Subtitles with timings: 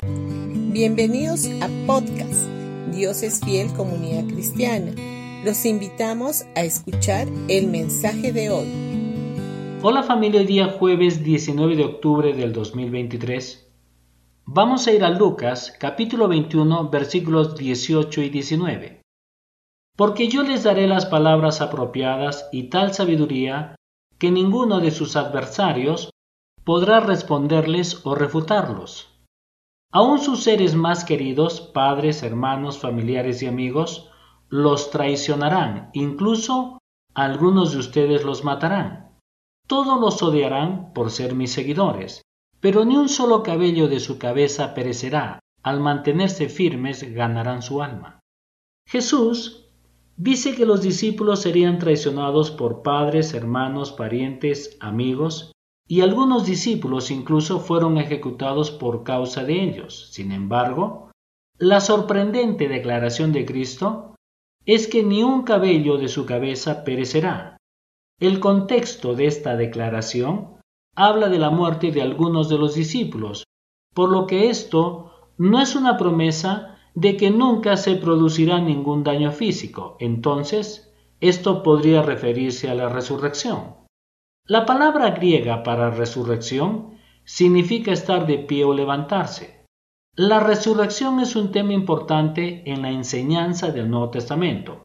[0.00, 2.46] Bienvenidos a podcast
[2.92, 4.92] Dios es fiel comunidad cristiana.
[5.44, 9.80] Los invitamos a escuchar el mensaje de hoy.
[9.82, 13.72] Hola familia, hoy día jueves 19 de octubre del 2023.
[14.44, 19.02] Vamos a ir a Lucas capítulo 21 versículos 18 y 19.
[19.96, 23.74] Porque yo les daré las palabras apropiadas y tal sabiduría
[24.20, 26.10] que ninguno de sus adversarios
[26.62, 29.07] podrá responderles o refutarlos.
[29.90, 34.10] Aún sus seres más queridos, padres, hermanos, familiares y amigos,
[34.48, 36.78] los traicionarán, incluso
[37.14, 39.18] algunos de ustedes los matarán.
[39.66, 42.22] Todos los odiarán por ser mis seguidores,
[42.60, 45.40] pero ni un solo cabello de su cabeza perecerá.
[45.62, 48.20] Al mantenerse firmes ganarán su alma.
[48.86, 49.70] Jesús
[50.16, 55.52] dice que los discípulos serían traicionados por padres, hermanos, parientes, amigos,
[55.88, 60.10] y algunos discípulos incluso fueron ejecutados por causa de ellos.
[60.12, 61.10] Sin embargo,
[61.56, 64.14] la sorprendente declaración de Cristo
[64.66, 67.56] es que ni un cabello de su cabeza perecerá.
[68.20, 70.58] El contexto de esta declaración
[70.94, 73.44] habla de la muerte de algunos de los discípulos,
[73.94, 79.32] por lo que esto no es una promesa de que nunca se producirá ningún daño
[79.32, 79.96] físico.
[80.00, 83.77] Entonces, esto podría referirse a la resurrección.
[84.50, 89.66] La palabra griega para resurrección significa estar de pie o levantarse.
[90.16, 94.84] La resurrección es un tema importante en la enseñanza del Nuevo Testamento.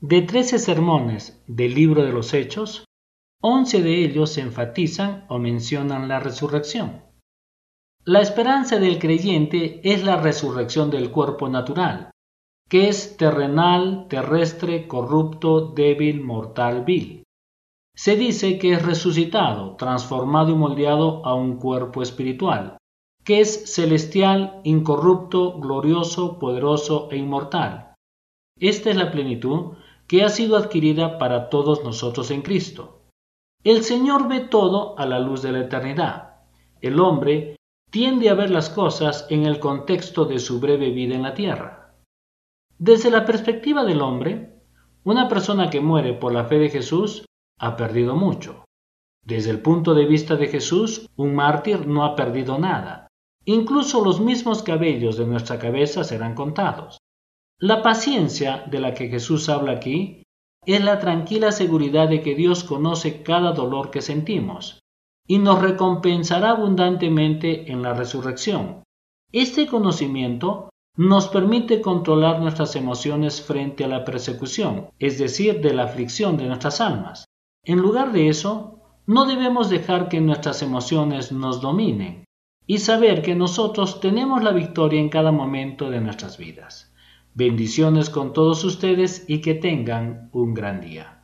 [0.00, 2.84] De trece sermones del libro de los Hechos,
[3.40, 7.04] once de ellos enfatizan o mencionan la resurrección.
[8.04, 12.10] La esperanza del creyente es la resurrección del cuerpo natural,
[12.68, 17.20] que es terrenal, terrestre, corrupto, débil, mortal, vil
[18.00, 22.78] se dice que es resucitado, transformado y moldeado a un cuerpo espiritual,
[23.24, 27.92] que es celestial, incorrupto, glorioso, poderoso e inmortal.
[28.58, 29.74] Esta es la plenitud
[30.06, 33.02] que ha sido adquirida para todos nosotros en Cristo.
[33.64, 36.36] El Señor ve todo a la luz de la eternidad.
[36.80, 37.56] El hombre
[37.90, 41.92] tiende a ver las cosas en el contexto de su breve vida en la tierra.
[42.78, 44.54] Desde la perspectiva del hombre,
[45.04, 47.26] una persona que muere por la fe de Jesús
[47.60, 48.64] ha perdido mucho.
[49.24, 53.08] Desde el punto de vista de Jesús, un mártir no ha perdido nada.
[53.44, 56.98] Incluso los mismos cabellos de nuestra cabeza serán contados.
[57.58, 60.22] La paciencia de la que Jesús habla aquí
[60.64, 64.80] es la tranquila seguridad de que Dios conoce cada dolor que sentimos
[65.26, 68.82] y nos recompensará abundantemente en la resurrección.
[69.32, 75.84] Este conocimiento nos permite controlar nuestras emociones frente a la persecución, es decir, de la
[75.84, 77.26] aflicción de nuestras almas.
[77.64, 82.24] En lugar de eso, no debemos dejar que nuestras emociones nos dominen
[82.66, 86.94] y saber que nosotros tenemos la victoria en cada momento de nuestras vidas.
[87.34, 91.19] Bendiciones con todos ustedes y que tengan un gran día.